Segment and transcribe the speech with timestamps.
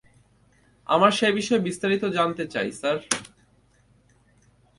[0.89, 2.97] আমার সে বিষয়ে বিস্তারিত জানতে চাই, স্যার।